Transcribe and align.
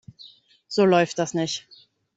So 0.67 0.87
läuft 0.87 1.19
das 1.19 1.35
nicht. 1.35 1.67